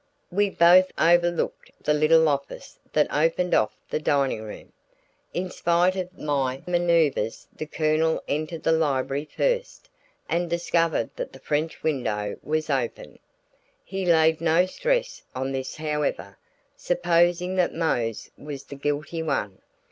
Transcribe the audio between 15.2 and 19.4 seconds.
on this however, supposing that Mose was the guilty